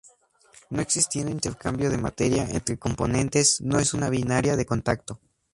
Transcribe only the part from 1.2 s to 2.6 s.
intercambio de materia